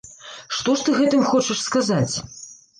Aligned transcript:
Што 0.59 0.75
ж 0.79 0.87
ты 0.87 0.95
гэтым 0.99 1.21
хочаш 1.29 1.63
сказаць? 1.69 2.15